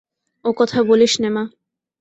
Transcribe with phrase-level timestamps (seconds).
[0.45, 1.43] ও কথা বলিস নে মা।